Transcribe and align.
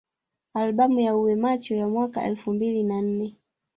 Albamu 0.53 0.99
ya 0.99 1.15
Uwe 1.17 1.35
Macho 1.35 1.75
ya 1.75 1.87
mwaka 1.89 2.23
elfu 2.23 2.53
mbili 2.53 2.83
na 2.83 3.01
nne 3.01 3.35